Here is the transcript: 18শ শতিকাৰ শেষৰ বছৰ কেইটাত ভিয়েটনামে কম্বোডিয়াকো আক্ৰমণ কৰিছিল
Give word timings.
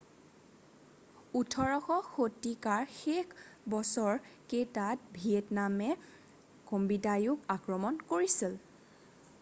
18শ 1.39 1.97
শতিকাৰ 2.13 2.87
শেষৰ 2.95 3.43
বছৰ 3.75 4.17
কেইটাত 4.53 5.13
ভিয়েটনামে 5.19 5.93
কম্বোডিয়াকো 6.73 7.39
আক্ৰমণ 7.59 8.03
কৰিছিল 8.15 8.61